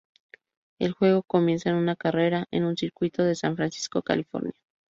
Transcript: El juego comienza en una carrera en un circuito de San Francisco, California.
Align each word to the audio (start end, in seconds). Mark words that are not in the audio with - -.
El 0.79 0.93
juego 0.93 1.21
comienza 1.21 1.69
en 1.69 1.75
una 1.75 1.95
carrera 1.95 2.47
en 2.49 2.63
un 2.65 2.75
circuito 2.75 3.21
de 3.23 3.35
San 3.35 3.55
Francisco, 3.55 4.01
California. 4.01 4.53